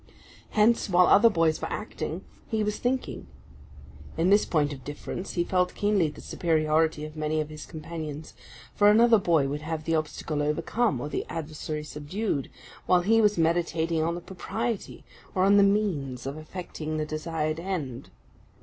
[0.57, 3.27] Hence, while other boys were acting, he was thinking.
[4.17, 8.33] In this point of difference, he felt keenly the superiority of many of his companions;
[8.73, 12.49] for another boy would have the obstacle overcome, or the adversary subdued,
[12.87, 15.03] while he was meditating on the propriety,
[15.35, 18.09] or on the means, of effecting the desired end.